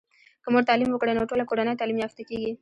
[0.43, 2.51] که مور تعليم وکړی نو ټوله کورنۍ تعلیم یافته کیږي.